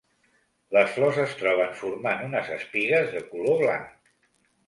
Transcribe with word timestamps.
Les 0.75 0.87
flors 0.93 1.19
es 1.23 1.35
troben 1.41 1.75
formant 1.81 2.25
unes 2.29 2.49
espigues 2.57 3.13
de 3.17 3.21
color 3.35 3.61
blanc. 3.63 4.11